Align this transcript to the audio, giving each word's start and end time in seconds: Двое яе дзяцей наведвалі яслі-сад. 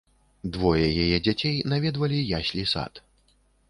Двое 0.55 0.87
яе 1.03 1.17
дзяцей 1.29 1.55
наведвалі 1.77 2.27
яслі-сад. 2.43 2.93